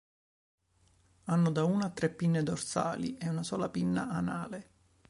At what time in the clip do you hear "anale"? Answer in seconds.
4.09-4.69